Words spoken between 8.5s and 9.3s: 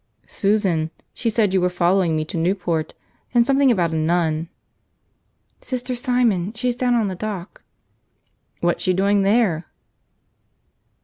"What's she doing